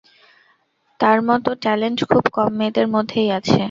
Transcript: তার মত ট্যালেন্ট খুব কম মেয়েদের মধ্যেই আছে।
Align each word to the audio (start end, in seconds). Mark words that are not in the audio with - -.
তার 0.99 1.17
মত 1.27 1.45
ট্যালেন্ট 1.61 1.99
খুব 2.11 2.23
কম 2.33 2.51
মেয়েদের 2.57 2.87
মধ্যেই 2.95 3.29
আছে। 3.37 3.57